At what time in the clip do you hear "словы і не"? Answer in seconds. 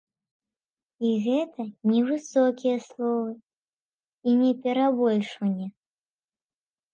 2.87-4.51